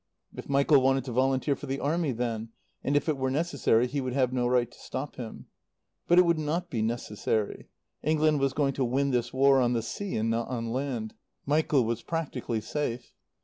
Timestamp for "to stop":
4.71-5.17